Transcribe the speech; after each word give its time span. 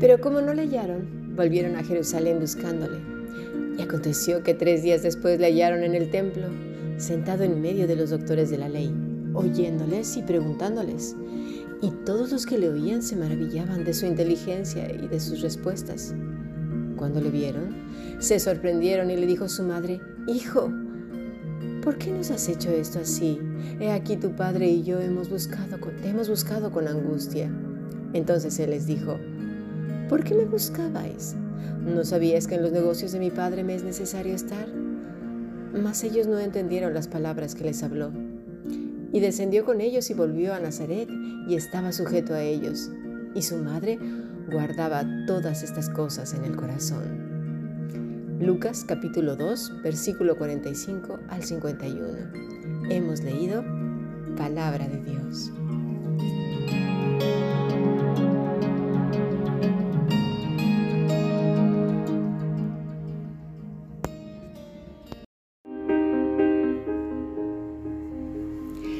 Pero 0.00 0.20
como 0.20 0.40
no 0.40 0.54
le 0.54 0.62
hallaron, 0.62 1.34
volvieron 1.34 1.74
a 1.74 1.82
Jerusalén 1.82 2.38
buscándole. 2.38 2.98
Y 3.76 3.82
aconteció 3.82 4.44
que 4.44 4.54
tres 4.54 4.82
días 4.82 5.02
después 5.02 5.40
le 5.40 5.46
hallaron 5.46 5.82
en 5.82 5.94
el 5.94 6.10
templo, 6.10 6.46
sentado 6.98 7.42
en 7.42 7.60
medio 7.60 7.88
de 7.88 7.96
los 7.96 8.10
doctores 8.10 8.48
de 8.50 8.58
la 8.58 8.68
ley, 8.68 8.94
oyéndoles 9.34 10.16
y 10.16 10.22
preguntándoles. 10.22 11.16
Y 11.82 11.90
todos 12.04 12.30
los 12.30 12.46
que 12.46 12.58
le 12.58 12.68
oían 12.68 13.02
se 13.02 13.16
maravillaban 13.16 13.84
de 13.84 13.94
su 13.94 14.06
inteligencia 14.06 14.88
y 14.92 15.08
de 15.08 15.18
sus 15.18 15.40
respuestas. 15.40 16.14
Cuando 16.96 17.20
le 17.20 17.30
vieron, 17.30 17.74
se 18.20 18.38
sorprendieron 18.38 19.10
y 19.10 19.16
le 19.16 19.26
dijo 19.26 19.48
su 19.48 19.64
madre, 19.64 20.00
Hijo, 20.28 20.72
¿por 21.82 21.98
qué 21.98 22.12
nos 22.12 22.30
has 22.30 22.48
hecho 22.48 22.70
esto 22.70 23.00
así? 23.00 23.40
He 23.80 23.90
aquí 23.90 24.16
tu 24.16 24.34
padre 24.36 24.68
y 24.68 24.82
yo 24.82 25.00
hemos 25.00 25.28
buscado, 25.28 25.78
te 26.02 26.08
hemos 26.08 26.28
buscado 26.28 26.70
con 26.70 26.86
angustia. 26.86 27.50
Entonces 28.12 28.58
él 28.58 28.70
les 28.70 28.86
dijo, 28.86 29.18
¿por 30.08 30.24
qué 30.24 30.34
me 30.34 30.44
buscabais? 30.44 31.36
¿No 31.84 32.04
sabíais 32.04 32.46
que 32.46 32.54
en 32.54 32.62
los 32.62 32.72
negocios 32.72 33.12
de 33.12 33.18
mi 33.18 33.30
padre 33.30 33.64
me 33.64 33.74
es 33.74 33.84
necesario 33.84 34.34
estar? 34.34 34.68
Mas 35.72 36.02
ellos 36.04 36.26
no 36.26 36.38
entendieron 36.38 36.94
las 36.94 37.08
palabras 37.08 37.54
que 37.54 37.64
les 37.64 37.82
habló. 37.82 38.10
Y 39.12 39.20
descendió 39.20 39.64
con 39.64 39.80
ellos 39.80 40.10
y 40.10 40.14
volvió 40.14 40.54
a 40.54 40.60
Nazaret 40.60 41.08
y 41.48 41.54
estaba 41.54 41.92
sujeto 41.92 42.34
a 42.34 42.42
ellos. 42.42 42.90
Y 43.34 43.42
su 43.42 43.56
madre 43.56 43.98
guardaba 44.50 45.04
todas 45.26 45.62
estas 45.62 45.88
cosas 45.90 46.34
en 46.34 46.44
el 46.44 46.56
corazón. 46.56 47.28
Lucas 48.40 48.84
capítulo 48.86 49.36
2, 49.36 49.82
versículo 49.82 50.36
45 50.36 51.18
al 51.28 51.42
51. 51.42 52.88
Hemos 52.90 53.22
leído 53.22 53.64
Palabra 54.36 54.88
de 54.88 55.02
Dios. 55.02 55.50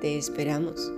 Te 0.00 0.16
esperamos. 0.16 0.90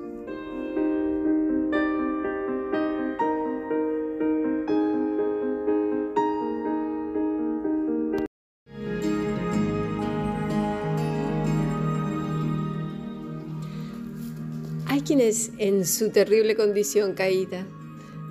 Hay 14.86 15.00
quienes 15.00 15.50
en 15.58 15.84
su 15.84 16.10
terrible 16.10 16.54
condición 16.54 17.14
caída 17.14 17.66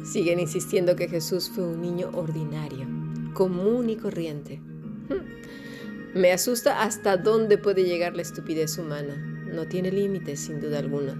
siguen 0.05 0.39
insistiendo 0.39 0.95
que 0.95 1.09
Jesús 1.09 1.51
fue 1.53 1.65
un 1.65 1.81
niño 1.81 2.11
ordinario, 2.13 2.87
común 3.33 3.89
y 3.89 3.97
corriente. 3.97 4.61
Me 6.13 6.31
asusta 6.31 6.81
hasta 6.81 7.17
dónde 7.17 7.57
puede 7.57 7.83
llegar 7.83 8.15
la 8.15 8.21
estupidez 8.21 8.77
humana. 8.77 9.30
No 9.51 9.67
tiene 9.67 9.91
límites, 9.91 10.39
sin 10.39 10.59
duda 10.61 10.79
alguna. 10.79 11.15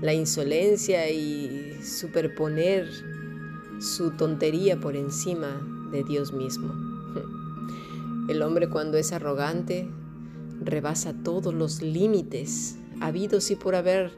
La 0.00 0.14
insolencia 0.14 1.10
y 1.10 1.78
superponer 1.82 2.88
su 3.80 4.12
tontería 4.12 4.78
por 4.80 4.96
encima 4.96 5.60
de 5.92 6.04
Dios 6.04 6.32
mismo. 6.32 6.72
El 8.28 8.42
hombre 8.42 8.68
cuando 8.68 8.98
es 8.98 9.12
arrogante 9.12 9.88
rebasa 10.60 11.14
todos 11.22 11.52
los 11.54 11.82
límites 11.82 12.76
habidos 13.00 13.50
y 13.50 13.56
por 13.56 13.74
haber 13.74 14.12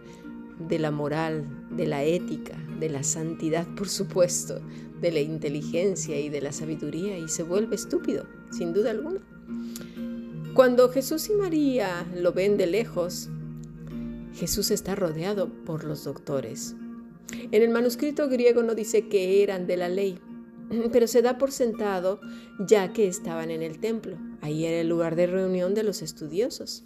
de 0.69 0.79
la 0.79 0.91
moral, 0.91 1.47
de 1.71 1.87
la 1.87 2.05
ética, 2.05 2.57
de 2.79 2.89
la 2.89 3.03
santidad, 3.03 3.67
por 3.75 3.89
supuesto, 3.89 4.61
de 5.01 5.11
la 5.11 5.21
inteligencia 5.21 6.19
y 6.21 6.29
de 6.29 6.41
la 6.41 6.53
sabiduría 6.53 7.19
y 7.19 7.29
se 7.29 7.43
vuelve 7.43 7.77
estúpido, 7.77 8.27
sin 8.51 8.73
duda 8.73 8.91
alguna. 8.91 9.21
Cuando 10.55 10.89
Jesús 10.89 11.29
y 11.31 11.33
María 11.33 12.07
lo 12.15 12.33
ven 12.33 12.57
de 12.57 12.69
lejos, 12.69 13.29
Jesús 14.35 14.71
está 14.71 14.95
rodeado 14.95 15.53
por 15.65 15.83
los 15.83 16.05
doctores. 16.05 16.77
En 17.51 17.61
el 17.63 17.71
manuscrito 17.71 18.29
griego 18.29 18.63
no 18.63 18.77
dice 18.77 19.09
que 19.09 19.43
eran 19.43 19.67
de 19.67 19.77
la 19.77 19.89
ley, 19.89 20.21
pero 20.93 21.09
se 21.09 21.23
da 21.23 21.39
por 21.39 21.51
sentado 21.51 22.21
ya 22.61 22.93
que 22.93 23.09
estaban 23.09 23.51
en 23.51 23.63
el 23.63 23.81
templo. 23.81 24.17
Ahí 24.43 24.65
era 24.65 24.81
el 24.81 24.89
lugar 24.89 25.17
de 25.17 25.27
reunión 25.27 25.75
de 25.75 25.83
los 25.83 26.03
estudiosos. 26.03 26.85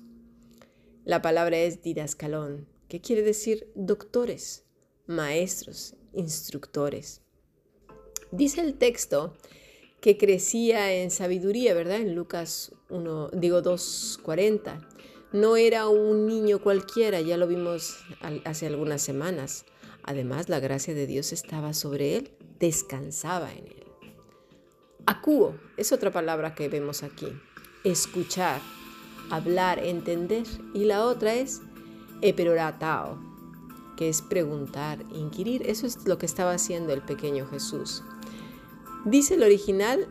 La 1.04 1.20
palabra 1.20 1.58
es 1.58 1.82
didascalón, 1.82 2.66
¿Qué 2.88 3.02
quiere 3.02 3.20
decir 3.22 3.70
doctores, 3.74 4.64
maestros, 5.06 5.94
instructores. 6.14 7.20
Dice 8.32 8.62
el 8.62 8.78
texto 8.78 9.36
que 10.00 10.16
crecía 10.16 10.92
en 10.92 11.10
sabiduría, 11.10 11.74
¿verdad? 11.74 11.96
En 11.96 12.14
Lucas 12.14 12.72
1, 12.90 13.30
digo 13.32 13.62
2.40. 13.62 14.86
No 15.32 15.56
era 15.56 15.88
un 15.88 16.26
niño 16.26 16.60
cualquiera, 16.60 17.20
ya 17.20 17.36
lo 17.36 17.46
vimos 17.46 17.98
hace 18.44 18.66
algunas 18.66 19.02
semanas. 19.02 19.66
Además, 20.02 20.48
la 20.48 20.60
gracia 20.60 20.94
de 20.94 21.06
Dios 21.06 21.32
estaba 21.32 21.74
sobre 21.74 22.16
él, 22.16 22.30
descansaba 22.58 23.52
en 23.52 23.66
él. 23.66 23.84
Acuo 25.04 25.54
es 25.76 25.92
otra 25.92 26.10
palabra 26.10 26.54
que 26.54 26.68
vemos 26.68 27.02
aquí. 27.02 27.28
Escuchar, 27.84 28.60
hablar, 29.30 29.78
entender. 29.84 30.44
Y 30.74 30.84
la 30.84 31.04
otra 31.04 31.34
es 31.34 31.60
eperoratao, 32.22 33.18
que 33.96 34.08
es 34.08 34.22
preguntar, 34.22 35.04
inquirir. 35.14 35.62
Eso 35.68 35.86
es 35.86 36.06
lo 36.06 36.18
que 36.18 36.26
estaba 36.26 36.52
haciendo 36.52 36.92
el 36.92 37.02
pequeño 37.02 37.46
Jesús. 37.46 38.02
Dice 39.04 39.34
el 39.34 39.42
original, 39.42 40.08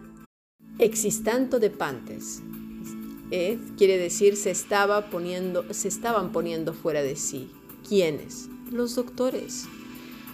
existanto 0.79 1.59
de 1.59 1.69
pantes. 1.69 2.41
Eh, 3.31 3.59
quiere 3.77 3.97
decir, 3.97 4.37
se, 4.37 4.51
estaba 4.51 5.09
poniendo, 5.09 5.65
se 5.73 5.87
estaban 5.87 6.31
poniendo 6.31 6.73
fuera 6.73 7.01
de 7.01 7.15
sí. 7.15 7.49
¿Quiénes? 7.87 8.49
Los 8.71 8.95
doctores, 8.95 9.65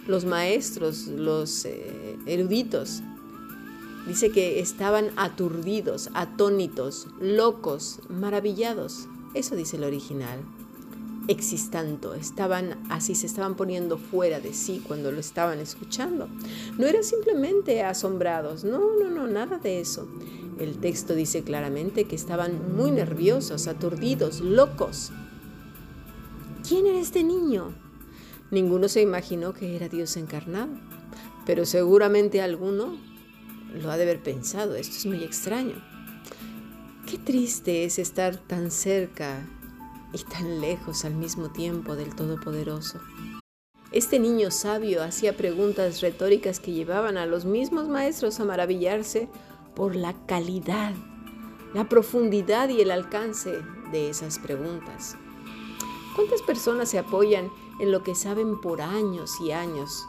los 0.06 0.24
maestros, 0.24 1.06
los 1.06 1.64
eh, 1.64 2.16
eruditos. 2.26 3.02
Dice 4.06 4.30
que 4.30 4.60
estaban 4.60 5.10
aturdidos, 5.16 6.10
atónitos, 6.14 7.08
locos, 7.20 8.00
maravillados. 8.08 9.08
Eso 9.34 9.56
dice 9.56 9.76
el 9.76 9.84
original 9.84 10.40
existando, 11.28 12.14
estaban 12.14 12.73
así, 12.90 13.14
se 13.14 13.26
estaban 13.26 13.54
poniendo 13.54 13.98
fuera 13.98 14.40
de 14.40 14.52
sí 14.52 14.82
cuando 14.86 15.10
lo 15.10 15.20
estaban 15.20 15.58
escuchando. 15.58 16.28
No 16.78 16.86
eran 16.86 17.04
simplemente 17.04 17.82
asombrados, 17.82 18.64
no, 18.64 18.96
no, 18.96 19.10
no, 19.10 19.26
nada 19.26 19.58
de 19.58 19.80
eso. 19.80 20.08
El 20.58 20.78
texto 20.78 21.14
dice 21.14 21.42
claramente 21.42 22.04
que 22.04 22.14
estaban 22.14 22.76
muy 22.76 22.90
nerviosos, 22.90 23.66
aturdidos, 23.66 24.40
locos. 24.40 25.10
¿Quién 26.66 26.86
era 26.86 26.98
este 26.98 27.24
niño? 27.24 27.74
Ninguno 28.50 28.88
se 28.88 29.02
imaginó 29.02 29.52
que 29.52 29.74
era 29.74 29.88
Dios 29.88 30.16
encarnado, 30.16 30.72
pero 31.44 31.66
seguramente 31.66 32.40
alguno 32.40 32.96
lo 33.74 33.90
ha 33.90 33.96
de 33.96 34.04
haber 34.04 34.22
pensado, 34.22 34.76
esto 34.76 34.96
es 34.96 35.06
muy 35.06 35.24
extraño. 35.24 35.82
Qué 37.06 37.18
triste 37.18 37.84
es 37.84 37.98
estar 37.98 38.36
tan 38.36 38.70
cerca 38.70 39.46
y 40.14 40.24
tan 40.24 40.60
lejos 40.60 41.04
al 41.04 41.14
mismo 41.14 41.50
tiempo 41.50 41.96
del 41.96 42.14
Todopoderoso. 42.14 43.00
Este 43.92 44.18
niño 44.18 44.50
sabio 44.50 45.02
hacía 45.02 45.36
preguntas 45.36 46.00
retóricas 46.00 46.60
que 46.60 46.72
llevaban 46.72 47.16
a 47.16 47.26
los 47.26 47.44
mismos 47.44 47.88
maestros 47.88 48.40
a 48.40 48.44
maravillarse 48.44 49.28
por 49.74 49.94
la 49.94 50.14
calidad, 50.26 50.94
la 51.74 51.88
profundidad 51.88 52.68
y 52.68 52.80
el 52.80 52.90
alcance 52.90 53.60
de 53.92 54.10
esas 54.10 54.38
preguntas. 54.38 55.16
¿Cuántas 56.14 56.42
personas 56.42 56.88
se 56.88 56.98
apoyan 56.98 57.50
en 57.80 57.90
lo 57.90 58.02
que 58.02 58.14
saben 58.14 58.60
por 58.60 58.82
años 58.82 59.32
y 59.40 59.50
años? 59.50 60.04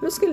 Los 0.00 0.18
que 0.18 0.28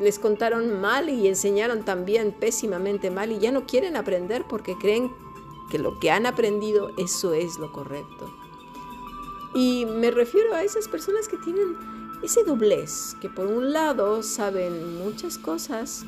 les 0.00 0.18
contaron 0.18 0.80
mal 0.80 1.08
y 1.08 1.26
enseñaron 1.26 1.84
también 1.84 2.32
pésimamente 2.32 3.10
mal 3.10 3.32
y 3.32 3.38
ya 3.38 3.50
no 3.50 3.66
quieren 3.66 3.96
aprender 3.96 4.44
porque 4.48 4.76
creen 4.78 5.10
que 5.72 5.78
lo 5.78 5.98
que 5.98 6.10
han 6.10 6.26
aprendido, 6.26 6.90
eso 6.98 7.32
es 7.32 7.58
lo 7.58 7.72
correcto. 7.72 8.30
Y 9.54 9.86
me 9.86 10.10
refiero 10.10 10.54
a 10.54 10.62
esas 10.62 10.86
personas 10.86 11.28
que 11.28 11.38
tienen 11.38 11.78
ese 12.22 12.44
doblez, 12.44 13.16
que 13.22 13.30
por 13.30 13.46
un 13.46 13.72
lado 13.72 14.22
saben 14.22 14.98
muchas 14.98 15.38
cosas, 15.38 16.04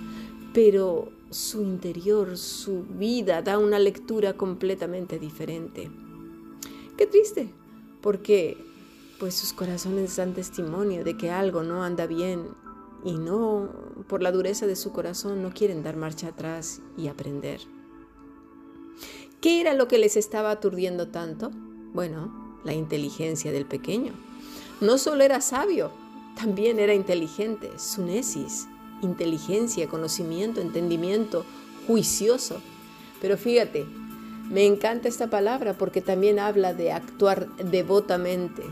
pero 0.52 1.08
su 1.30 1.62
interior, 1.62 2.36
su 2.36 2.82
vida, 2.82 3.40
da 3.40 3.56
una 3.56 3.78
lectura 3.78 4.34
completamente 4.34 5.18
diferente. 5.18 5.90
Qué 6.98 7.06
triste, 7.06 7.48
porque 8.02 8.58
pues 9.18 9.32
sus 9.32 9.54
corazones 9.54 10.14
dan 10.16 10.34
testimonio 10.34 11.04
de 11.04 11.16
que 11.16 11.30
algo 11.30 11.62
no 11.62 11.84
anda 11.84 12.06
bien 12.06 12.48
y 13.02 13.16
no, 13.16 13.70
por 14.08 14.22
la 14.22 14.30
dureza 14.30 14.66
de 14.66 14.76
su 14.76 14.92
corazón, 14.92 15.42
no 15.42 15.54
quieren 15.54 15.82
dar 15.82 15.96
marcha 15.96 16.28
atrás 16.28 16.82
y 16.98 17.08
aprender. 17.08 17.62
¿Qué 19.40 19.60
era 19.60 19.74
lo 19.74 19.88
que 19.88 19.98
les 19.98 20.16
estaba 20.16 20.50
aturdiendo 20.50 21.08
tanto? 21.08 21.50
Bueno, 21.92 22.58
la 22.64 22.72
inteligencia 22.72 23.52
del 23.52 23.66
pequeño. 23.66 24.12
No 24.80 24.98
solo 24.98 25.22
era 25.22 25.40
sabio, 25.40 25.92
también 26.36 26.78
era 26.78 26.94
inteligente, 26.94 27.70
su 27.78 28.04
nesis, 28.04 28.66
inteligencia, 29.02 29.88
conocimiento, 29.88 30.60
entendimiento, 30.60 31.44
juicioso. 31.86 32.60
Pero 33.20 33.36
fíjate, 33.36 33.86
me 34.50 34.66
encanta 34.66 35.08
esta 35.08 35.28
palabra 35.28 35.74
porque 35.74 36.00
también 36.00 36.38
habla 36.38 36.74
de 36.74 36.92
actuar 36.92 37.48
devotamente. 37.56 38.62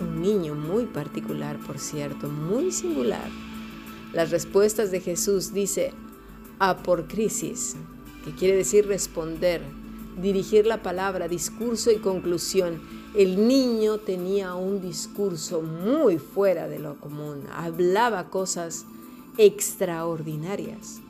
Un 0.00 0.20
niño 0.20 0.54
muy 0.54 0.86
particular, 0.86 1.58
por 1.58 1.78
cierto, 1.78 2.28
muy 2.28 2.72
singular. 2.72 3.30
Las 4.12 4.30
respuestas 4.30 4.90
de 4.90 5.00
Jesús 5.00 5.52
dice 5.52 5.92
a 6.58 6.82
por 6.82 7.06
crisis, 7.06 7.76
que 8.24 8.32
quiere 8.32 8.56
decir 8.56 8.86
responder, 8.86 9.60
dirigir 10.20 10.66
la 10.66 10.82
palabra, 10.82 11.28
discurso 11.28 11.90
y 11.90 11.96
conclusión. 11.96 12.80
El 13.14 13.46
niño 13.46 13.98
tenía 13.98 14.54
un 14.54 14.80
discurso 14.80 15.60
muy 15.60 16.18
fuera 16.18 16.68
de 16.68 16.78
lo 16.78 16.96
común, 16.96 17.44
hablaba 17.52 18.30
cosas 18.30 18.86
extraordinarias. 19.36 21.00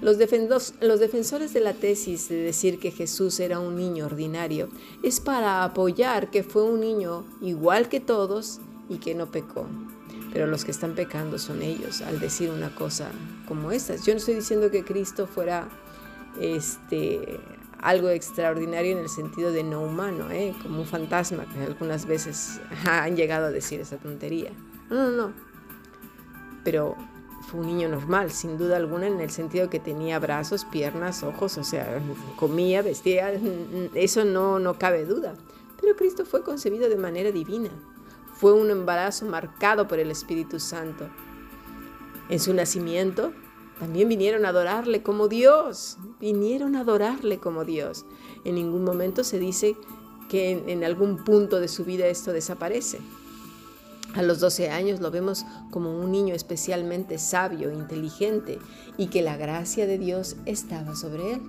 Los, 0.00 0.16
defensores 0.16 1.52
de 1.52 1.60
la 1.60 1.74
tesis 1.74 2.30
de 2.30 2.36
decir 2.36 2.78
que 2.78 2.90
Jesús 2.90 3.38
era 3.38 3.60
un 3.60 3.76
niño 3.76 4.06
ordinario 4.06 4.70
es 5.02 5.20
para 5.20 5.62
apoyar 5.62 6.30
que 6.30 6.42
fue 6.42 6.62
un 6.62 6.80
niño 6.80 7.26
igual 7.42 7.90
que 7.90 8.00
todos 8.00 8.60
y 8.88 8.96
que 8.96 9.14
no 9.14 9.30
pecó. 9.30 9.66
Pero 10.32 10.46
los 10.46 10.64
que 10.64 10.70
están 10.70 10.94
pecando 10.94 11.38
son 11.38 11.60
ellos 11.60 12.00
al 12.00 12.18
decir 12.18 12.50
una 12.50 12.74
cosa 12.74 13.10
como 13.46 13.72
esta. 13.72 13.96
Yo 13.96 14.14
no 14.14 14.18
estoy 14.18 14.36
diciendo 14.36 14.70
que 14.70 14.84
Cristo 14.84 15.26
fuera 15.26 15.68
este, 16.38 17.40
algo 17.80 18.08
extraordinario 18.10 18.92
en 18.92 18.98
el 18.98 19.08
sentido 19.08 19.52
de 19.52 19.64
no 19.64 19.82
humano, 19.82 20.30
¿eh? 20.30 20.54
como 20.62 20.80
un 20.80 20.86
fantasma, 20.86 21.46
que 21.46 21.64
algunas 21.64 22.06
veces 22.06 22.60
han 22.86 23.16
llegado 23.16 23.46
a 23.46 23.50
decir 23.50 23.80
esa 23.80 23.96
tontería. 23.96 24.52
No, 24.90 25.10
no, 25.10 25.10
no. 25.10 25.32
Pero 26.64 26.96
fue 27.48 27.60
un 27.60 27.66
niño 27.66 27.88
normal, 27.88 28.30
sin 28.30 28.58
duda 28.58 28.76
alguna, 28.76 29.06
en 29.06 29.20
el 29.20 29.30
sentido 29.30 29.70
que 29.70 29.80
tenía 29.80 30.18
brazos, 30.18 30.64
piernas, 30.66 31.22
ojos, 31.22 31.56
o 31.58 31.64
sea, 31.64 32.00
comía, 32.36 32.82
vestía, 32.82 33.32
eso 33.94 34.24
no, 34.24 34.58
no 34.58 34.78
cabe 34.78 35.06
duda. 35.06 35.34
Pero 35.80 35.96
Cristo 35.96 36.26
fue 36.26 36.42
concebido 36.42 36.88
de 36.88 36.96
manera 36.96 37.32
divina. 37.32 37.70
Fue 38.34 38.52
un 38.52 38.70
embarazo 38.70 39.26
marcado 39.26 39.88
por 39.88 39.98
el 39.98 40.10
Espíritu 40.10 40.60
Santo. 40.60 41.08
En 42.28 42.38
su 42.38 42.54
nacimiento 42.54 43.32
también 43.80 44.10
vinieron 44.10 44.44
a 44.44 44.50
adorarle 44.50 45.02
como 45.02 45.26
Dios. 45.26 45.96
Vinieron 46.20 46.76
a 46.76 46.80
adorarle 46.80 47.38
como 47.38 47.64
Dios. 47.64 48.04
En 48.44 48.56
ningún 48.56 48.84
momento 48.84 49.24
se 49.24 49.38
dice 49.38 49.74
que 50.28 50.50
en, 50.66 50.84
algún 50.84 51.24
punto 51.24 51.58
de 51.60 51.66
su 51.66 51.86
vida 51.86 52.06
esto 52.06 52.32
desaparece. 52.32 52.98
A 54.14 54.22
los 54.22 54.38
12 54.38 54.68
años 54.68 55.00
lo 55.00 55.10
vemos 55.10 55.46
como 55.70 55.98
un 55.98 56.12
niño 56.12 56.34
especialmente 56.34 57.18
sabio, 57.18 57.72
inteligente 57.72 58.58
y 58.98 59.06
que 59.06 59.22
la 59.22 59.38
gracia 59.38 59.86
de 59.86 59.96
Dios 59.96 60.36
estaba 60.44 60.94
sobre 60.94 61.32
él. 61.32 61.42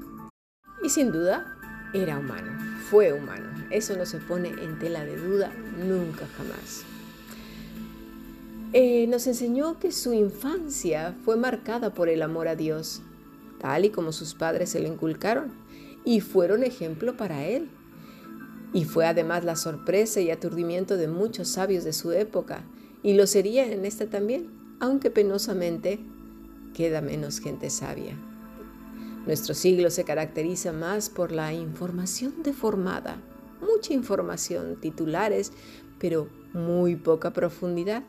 Y 0.83 0.89
sin 0.89 1.11
duda, 1.11 1.57
era 1.93 2.17
humano, 2.17 2.53
fue 2.89 3.11
humano. 3.11 3.49
Eso 3.71 3.97
no 3.97 4.05
se 4.05 4.19
pone 4.19 4.49
en 4.49 4.79
tela 4.79 5.03
de 5.03 5.17
duda 5.17 5.51
nunca 5.77 6.25
jamás. 6.37 6.85
Eh, 8.73 9.05
nos 9.07 9.27
enseñó 9.27 9.79
que 9.79 9.91
su 9.91 10.13
infancia 10.13 11.13
fue 11.25 11.35
marcada 11.35 11.93
por 11.93 12.07
el 12.07 12.21
amor 12.21 12.47
a 12.47 12.55
Dios, 12.55 13.01
tal 13.59 13.83
y 13.83 13.89
como 13.89 14.13
sus 14.13 14.33
padres 14.33 14.69
se 14.69 14.79
le 14.79 14.87
inculcaron, 14.87 15.51
y 16.05 16.21
fueron 16.21 16.63
ejemplo 16.63 17.17
para 17.17 17.45
él. 17.45 17.69
Y 18.73 18.85
fue 18.85 19.05
además 19.05 19.43
la 19.43 19.57
sorpresa 19.57 20.21
y 20.21 20.31
aturdimiento 20.31 20.95
de 20.95 21.09
muchos 21.09 21.49
sabios 21.49 21.83
de 21.83 21.91
su 21.91 22.13
época, 22.13 22.63
y 23.03 23.13
lo 23.13 23.27
sería 23.27 23.69
en 23.69 23.83
esta 23.83 24.09
también, 24.09 24.49
aunque 24.79 25.11
penosamente 25.11 25.99
queda 26.73 27.01
menos 27.01 27.39
gente 27.39 27.69
sabia. 27.69 28.15
Nuestro 29.25 29.53
siglo 29.53 29.89
se 29.89 30.05
caracteriza 30.05 30.71
más 30.71 31.09
por 31.09 31.33
la 31.33 31.53
información 31.53 32.35
deformada, 32.41 33.17
mucha 33.59 33.93
información, 33.93 34.77
titulares, 34.79 35.51
pero 36.01 36.27
muy 36.53 36.95
poca 36.95 37.31
profundidad, 37.31 38.03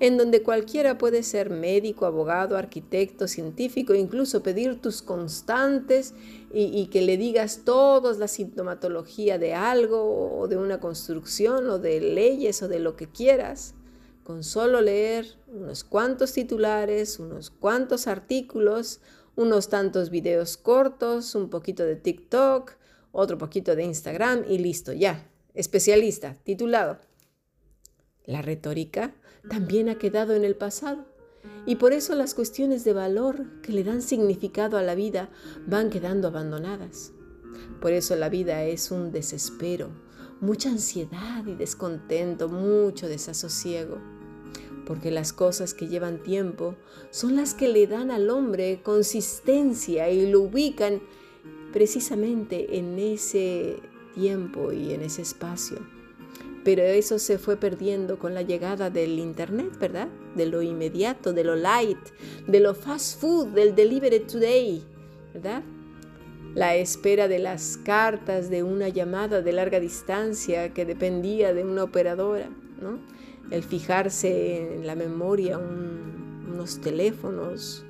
en 0.00 0.18
donde 0.18 0.42
cualquiera 0.42 0.98
puede 0.98 1.22
ser 1.22 1.48
médico, 1.48 2.04
abogado, 2.04 2.58
arquitecto, 2.58 3.26
científico, 3.26 3.94
incluso 3.94 4.42
pedir 4.42 4.82
tus 4.82 5.00
constantes 5.00 6.14
y, 6.52 6.86
que 6.86 7.00
le 7.00 7.16
digas 7.16 7.62
toda 7.64 8.12
la 8.18 8.28
sintomatología 8.28 9.38
de 9.38 9.54
algo 9.54 10.38
o 10.38 10.46
de 10.46 10.58
una 10.58 10.78
construcción 10.78 11.70
o 11.70 11.78
de 11.78 12.00
leyes 12.00 12.62
o 12.62 12.68
de 12.68 12.80
lo 12.80 12.96
que 12.96 13.08
quieras, 13.08 13.74
con 14.24 14.44
solo 14.44 14.82
leer 14.82 15.38
unos 15.46 15.84
cuantos 15.84 16.34
titulares, 16.34 17.18
unos 17.18 17.48
cuantos 17.48 18.06
artículos, 18.06 19.00
unos 19.36 19.70
tantos 19.70 20.10
videos 20.10 20.58
cortos, 20.58 21.34
un 21.34 21.48
poquito 21.48 21.84
de 21.84 21.96
TikTok, 21.96 22.72
otro 23.10 23.38
poquito 23.38 23.74
de 23.74 23.84
Instagram 23.84 24.44
y 24.46 24.58
listo, 24.58 24.92
ya, 24.92 25.26
especialista, 25.54 26.36
titulado. 26.44 27.07
La 28.28 28.42
retórica 28.42 29.14
también 29.48 29.88
ha 29.88 29.94
quedado 29.96 30.34
en 30.34 30.44
el 30.44 30.54
pasado 30.54 31.06
y 31.64 31.76
por 31.76 31.94
eso 31.94 32.14
las 32.14 32.34
cuestiones 32.34 32.84
de 32.84 32.92
valor 32.92 33.46
que 33.62 33.72
le 33.72 33.84
dan 33.84 34.02
significado 34.02 34.76
a 34.76 34.82
la 34.82 34.94
vida 34.94 35.30
van 35.66 35.88
quedando 35.88 36.28
abandonadas. 36.28 37.12
Por 37.80 37.92
eso 37.92 38.16
la 38.16 38.28
vida 38.28 38.64
es 38.64 38.90
un 38.90 39.12
desespero, 39.12 39.88
mucha 40.42 40.68
ansiedad 40.68 41.46
y 41.46 41.54
descontento, 41.54 42.50
mucho 42.50 43.08
desasosiego. 43.08 43.96
Porque 44.84 45.10
las 45.10 45.32
cosas 45.32 45.72
que 45.72 45.88
llevan 45.88 46.22
tiempo 46.22 46.76
son 47.10 47.34
las 47.34 47.54
que 47.54 47.68
le 47.68 47.86
dan 47.86 48.10
al 48.10 48.28
hombre 48.28 48.82
consistencia 48.82 50.10
y 50.10 50.30
lo 50.30 50.42
ubican 50.42 51.00
precisamente 51.72 52.76
en 52.76 52.98
ese 52.98 53.80
tiempo 54.14 54.70
y 54.70 54.92
en 54.92 55.00
ese 55.00 55.22
espacio. 55.22 55.97
Pero 56.68 56.82
eso 56.82 57.18
se 57.18 57.38
fue 57.38 57.56
perdiendo 57.56 58.18
con 58.18 58.34
la 58.34 58.42
llegada 58.42 58.90
del 58.90 59.18
Internet, 59.18 59.78
¿verdad? 59.80 60.08
De 60.34 60.44
lo 60.44 60.60
inmediato, 60.60 61.32
de 61.32 61.42
lo 61.42 61.56
light, 61.56 61.96
de 62.46 62.60
lo 62.60 62.74
fast 62.74 63.18
food, 63.18 63.46
del 63.54 63.74
delivery 63.74 64.20
today, 64.20 64.84
¿verdad? 65.32 65.62
La 66.54 66.76
espera 66.76 67.26
de 67.26 67.38
las 67.38 67.78
cartas 67.78 68.50
de 68.50 68.64
una 68.64 68.90
llamada 68.90 69.40
de 69.40 69.50
larga 69.50 69.80
distancia 69.80 70.74
que 70.74 70.84
dependía 70.84 71.54
de 71.54 71.64
una 71.64 71.84
operadora, 71.84 72.50
¿no? 72.82 72.98
El 73.50 73.62
fijarse 73.62 74.74
en 74.74 74.86
la 74.86 74.94
memoria 74.94 75.56
unos 75.56 76.82
teléfonos, 76.82 77.86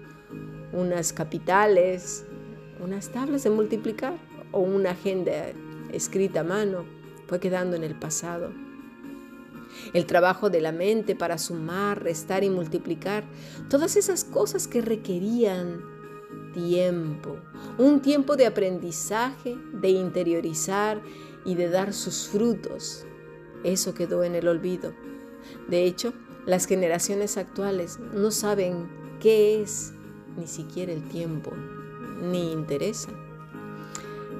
unas 0.73 1.13
capitales, 1.13 2.25
unas 2.79 3.09
tablas 3.09 3.43
de 3.43 3.51
multiplicar 3.51 4.17
o 4.53 4.61
una 4.61 4.93
agenda 4.93 5.47
escrita 5.93 6.43
a 6.43 6.45
mano 6.45 6.85
fue 7.27 7.41
quedando 7.41 7.75
en 7.75 7.83
el 7.83 7.97
pasado. 7.97 8.68
El 9.93 10.07
trabajo 10.07 10.51
de 10.51 10.61
la 10.61 10.73
mente 10.73 11.15
para 11.15 11.39
sumar, 11.39 12.03
restar 12.03 12.45
y 12.45 12.51
multiplicar, 12.51 13.25
todas 13.69 13.97
esas 13.97 14.25
cosas 14.25 14.69
que 14.69 14.81
requerían 14.81 15.83
tiempo, 16.53 17.37
un 17.79 18.01
tiempo 18.01 18.37
de 18.37 18.47
aprendizaje, 18.47 19.57
de 19.73 19.91
interiorizar 19.91 21.01
y 21.45 21.55
de 21.55 21.69
dar 21.69 21.93
sus 21.93 22.29
frutos. 22.29 23.05
Eso 23.65 23.95
quedó 23.95 24.25
en 24.25 24.35
el 24.35 24.49
olvido. 24.49 24.93
De 25.69 25.85
hecho, 25.85 26.13
las 26.47 26.67
generaciones 26.67 27.37
actuales 27.37 27.99
no 27.99 28.31
saben 28.31 28.89
qué 29.21 29.61
es 29.63 29.93
ni 30.37 30.47
siquiera 30.47 30.93
el 30.93 31.09
tiempo, 31.09 31.53
ni 32.23 32.53
interesa 32.53 33.11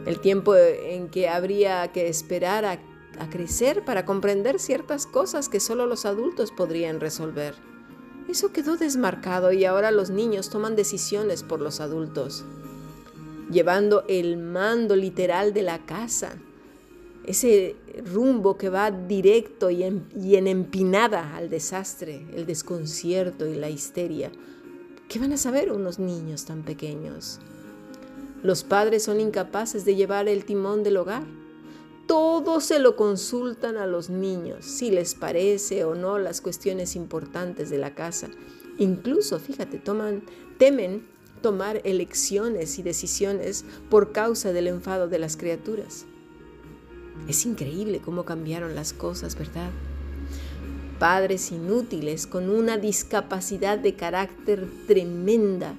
el 0.09 0.21
tiempo 0.21 0.57
en 0.57 1.11
que 1.11 1.29
habría 1.29 1.93
que 1.93 2.09
esperar 2.09 2.65
a, 2.65 2.79
crecer 3.31 3.85
para 3.85 4.05
comprender 4.05 4.59
ciertas 4.59 5.07
cosas 5.07 5.49
que 5.49 5.61
solo 5.61 5.87
los 5.87 6.07
adultos 6.07 6.53
podrían 6.53 7.01
resolver. 7.01 7.55
Eso 8.29 8.53
quedó 8.53 8.77
desmarcado 8.77 9.53
y 9.53 9.65
ahora 9.65 9.91
los 9.91 10.11
niños 10.11 10.51
toman 10.51 10.77
decisiones 10.77 11.43
por 11.43 11.61
los 11.61 11.81
adultos, 11.81 12.45
llevando 13.51 14.05
el 14.09 14.37
mando 14.37 14.97
literal 14.97 15.53
de 15.53 15.63
la 15.63 15.85
casa, 15.87 16.37
ese 17.25 17.77
rumbo 18.13 18.57
que 18.57 18.69
va 18.71 18.91
directo 18.91 19.71
y 19.71 19.83
en 19.83 20.47
empinada 20.47 21.37
al 21.37 21.51
desastre, 21.51 22.27
el 22.35 22.47
desconcierto 22.47 23.47
y 23.47 23.55
la 23.55 23.69
histeria, 23.69 24.31
¿Qué 25.09 25.19
van 25.19 25.33
a 25.33 25.39
saber 25.39 25.73
unos 25.73 25.99
niños 25.99 26.45
tan 26.45 26.63
pequeños? 26.65 27.41
Los 28.43 28.63
padres 28.63 29.05
son 29.05 29.21
incapaces 29.21 29.87
de 29.87 29.95
llevar 29.95 30.29
el 30.29 30.45
timón 30.45 30.83
del 30.83 30.99
hogar. 30.99 31.25
Todo 32.09 32.61
se 32.61 32.79
lo 32.79 32.97
consultan 32.97 33.77
a 33.77 33.87
los 33.87 34.09
niños, 34.09 34.65
si 34.65 34.91
les 34.91 35.15
parece 35.15 35.85
o 35.85 35.95
no 35.95 36.19
las 36.19 36.41
cuestiones 36.41 36.97
importantes 36.97 37.69
de 37.69 37.77
la 37.77 37.95
casa. 37.95 38.31
Incluso, 38.79 39.39
fíjate, 39.39 39.79
toman, 39.79 40.23
temen 40.59 41.07
tomar 41.43 41.83
elecciones 41.85 42.79
y 42.79 42.83
decisiones 42.83 43.67
por 43.91 44.13
causa 44.13 44.55
del 44.55 44.69
enfado 44.69 45.09
de 45.09 45.19
las 45.19 45.37
criaturas. 45.37 46.07
Es 47.29 47.45
increíble 47.45 48.01
cómo 48.03 48.25
cambiaron 48.25 48.75
las 48.75 48.95
cosas, 48.95 49.37
¿verdad? 49.37 49.71
Padres 50.99 51.53
inútiles 51.53 52.27
con 52.27 52.49
una 52.49 52.79
discapacidad 52.79 53.79
de 53.79 53.97
carácter 53.97 54.67
tremenda. 54.87 55.77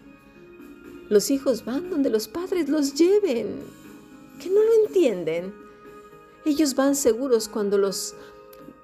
Los 1.10 1.32
hijos 1.32 1.66
van 1.66 1.90
donde 1.90 2.12
los 2.12 2.28
padres 2.28 2.70
los 2.70 2.94
lleven. 2.94 3.62
Que 4.40 4.50
no 4.50 4.64
lo 4.64 4.86
entienden. 4.86 5.69
Ellos 6.46 6.76
van 6.76 6.96
seguros 6.96 7.48
cuando 7.48 7.78
los 7.78 8.16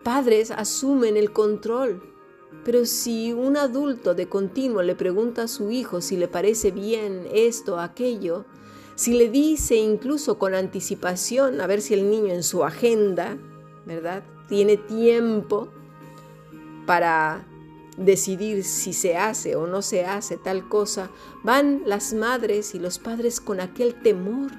padres 0.03 0.51
asumen 0.51 1.17
el 1.17 1.31
control 1.31 2.15
pero 2.63 2.85
si 2.85 3.33
un 3.33 3.57
adulto 3.57 4.15
de 4.15 4.27
continuo 4.27 4.81
le 4.81 4.95
pregunta 4.95 5.43
a 5.43 5.47
su 5.47 5.71
hijo 5.71 6.01
si 6.01 6.17
le 6.17 6.27
parece 6.27 6.71
bien 6.71 7.27
esto 7.31 7.75
o 7.75 7.79
aquello, 7.79 8.45
si 8.95 9.13
le 9.13 9.29
dice 9.29 9.75
incluso 9.75 10.39
con 10.39 10.55
anticipación, 10.55 11.59
a 11.59 11.67
ver 11.67 11.81
si 11.81 11.93
el 11.93 12.09
niño 12.09 12.33
en 12.33 12.43
su 12.43 12.63
agenda, 12.63 13.37
¿verdad? 13.85 14.23
Tiene 14.47 14.77
tiempo 14.77 15.67
para 16.85 17.45
decidir 17.97 18.63
si 18.63 18.93
se 18.93 19.15
hace 19.15 19.55
o 19.55 19.67
no 19.67 19.81
se 19.81 20.05
hace 20.05 20.37
tal 20.37 20.67
cosa, 20.67 21.09
van 21.43 21.83
las 21.85 22.13
madres 22.13 22.73
y 22.73 22.79
los 22.79 22.99
padres 22.99 23.39
con 23.39 23.59
aquel 23.59 23.95
temor 24.01 24.51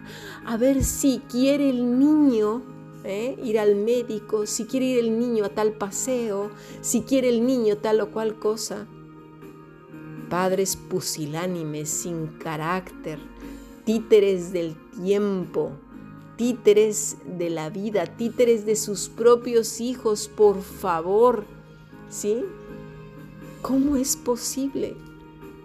a 0.45 0.57
ver 0.57 0.85
si 0.85 1.23
quiere 1.29 1.71
el 1.71 1.99
niño 1.99 2.62
¿eh? 3.07 3.39
ir 3.43 3.59
al 3.59 3.77
médico, 3.77 4.47
si 4.47 4.67
quiere 4.67 4.87
ir 4.87 4.99
el 4.99 5.19
niño 5.19 5.45
a 5.45 5.51
tal 5.51 5.73
paseo, 5.73 6.51
si 6.81 7.03
quiere 7.03 7.29
el 7.29 7.47
niño 7.47 7.79
tal 7.79 8.01
o 8.01 8.11
cual 8.11 8.39
cosa. 8.39 8.87
Padres 10.29 10.77
pusilánimes, 10.77 11.89
sin 11.89 12.27
carácter, 12.39 13.19
títeres 13.85 14.53
del 14.53 14.77
tiempo, 15.03 15.73
títeres 16.37 17.17
de 17.39 17.51
la 17.51 17.71
vida, 17.71 18.07
títeres 18.07 18.67
de 18.67 18.77
sus 18.77 19.09
propios 19.09 19.81
hijos, 19.81 20.29
por 20.29 20.61
favor, 20.63 21.47
¿sí? 22.09 22.45
¿Cómo 23.63 23.97
es 23.97 24.17
posible? 24.17 24.97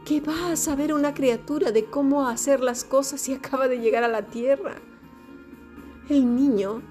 ¿Qué 0.05 0.21
va 0.21 0.51
a 0.51 0.55
saber 0.55 0.93
una 0.93 1.13
criatura 1.13 1.71
de 1.71 1.85
cómo 1.85 2.27
hacer 2.27 2.61
las 2.61 2.83
cosas 2.83 3.21
si 3.21 3.33
acaba 3.33 3.67
de 3.67 3.79
llegar 3.79 4.03
a 4.03 4.07
la 4.07 4.27
tierra? 4.27 4.75
El 6.09 6.35
niño 6.35 6.81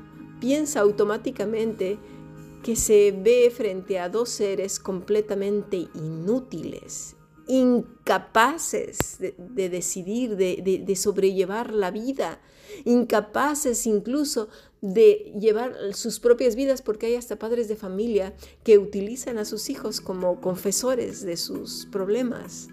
piensa 0.40 0.80
automáticamente 0.80 1.98
que 2.62 2.76
se 2.76 3.12
ve 3.12 3.50
frente 3.54 3.98
a 3.98 4.08
dos 4.08 4.28
seres 4.28 4.78
completamente 4.78 5.88
inútiles, 5.94 7.16
incapaces 7.46 9.18
de, 9.18 9.68
decidir, 9.68 10.36
de, 10.36 10.96
sobrellevar 10.96 11.72
la 11.72 11.90
vida, 11.90 12.40
incapaces 12.84 13.86
incluso 13.86 14.48
de 14.82 15.32
llevar 15.38 15.74
sus 15.94 16.20
propias 16.20 16.54
vidas, 16.54 16.82
porque 16.82 17.06
hay 17.06 17.16
hasta 17.16 17.38
padres 17.38 17.68
de 17.68 17.76
familia 17.76 18.34
que 18.62 18.78
utilizan 18.78 19.38
a 19.38 19.44
sus 19.44 19.68
hijos 19.70 20.00
como 20.00 20.40
confesores 20.40 21.22
de 21.22 21.36
sus 21.36 21.86
problemas. 21.90 22.68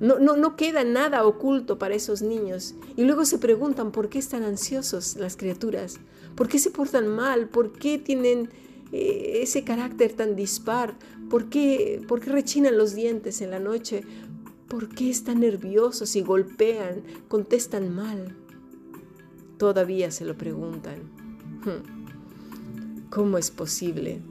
No, 0.00 0.18
no, 0.18 0.56
queda 0.56 0.82
nada 0.82 1.26
oculto 1.26 1.78
para 1.78 1.94
esos 1.94 2.22
niños. 2.22 2.74
Y 2.96 3.04
luego 3.04 3.26
se 3.26 3.38
preguntan 3.38 3.92
por 3.92 4.08
qué 4.08 4.18
están 4.18 4.44
ansiosos 4.44 5.16
las 5.16 5.36
criaturas, 5.36 6.00
por 6.34 6.48
qué 6.48 6.58
se 6.58 6.70
portan 6.70 7.08
mal, 7.08 7.48
por 7.48 7.72
qué 7.72 7.98
tienen 7.98 8.50
eh, 8.92 9.40
ese 9.42 9.64
carácter 9.64 10.12
tan 10.12 10.36
dispar, 10.36 10.96
¿Por 11.30 11.48
qué, 11.48 12.02
por 12.08 12.18
qué 12.18 12.32
rechinan 12.32 12.76
los 12.76 12.92
dientes 12.92 13.40
en 13.40 13.52
la 13.52 13.60
noche, 13.60 14.02
por 14.66 14.88
qué 14.88 15.10
están 15.10 15.38
nerviosos 15.38 16.16
y 16.16 16.22
golpean, 16.22 17.04
contestan 17.28 17.94
mal. 17.94 18.34
Todavía 19.56 20.10
se 20.10 20.24
lo 20.24 20.36
preguntan. 20.36 20.98
Hmm. 21.64 23.08
¿Cómo 23.10 23.38
es 23.38 23.52
posible 23.52 24.22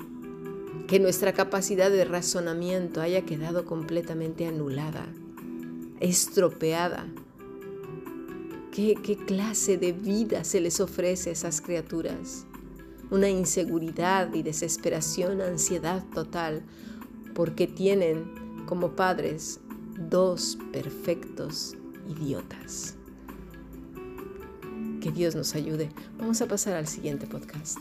que 0.87 0.99
nuestra 0.99 1.31
capacidad 1.31 1.89
de 1.89 2.03
razonamiento 2.03 2.99
haya 2.99 3.25
quedado 3.25 3.63
completamente 3.63 4.45
anulada? 4.45 5.07
estropeada. 5.99 7.07
¿Qué, 8.71 8.95
¿Qué, 8.95 9.17
clase 9.17 9.77
de 9.77 9.93
vida 9.93 10.43
se 10.43 10.61
les 10.61 10.79
ofrece 10.79 11.29
a 11.29 11.33
esas 11.33 11.61
criaturas? 11.61 12.45
Una 13.09 13.29
inseguridad 13.29 14.33
y 14.33 14.43
desesperación, 14.43 15.41
ansiedad 15.41 16.03
total, 16.13 16.63
porque 17.33 17.65
tienen 17.65 18.65
como 18.67 18.95
padres 18.95 19.59
dos 20.09 20.57
perfectos 20.71 21.75
idiotas. 22.07 22.95
Que 25.01 25.11
Dios 25.11 25.35
nos 25.35 25.55
ayude. 25.55 25.89
Vamos 26.19 26.41
a 26.41 26.47
pasar 26.47 26.75
al 26.75 26.87
siguiente 26.87 27.25
podcast. 27.25 27.79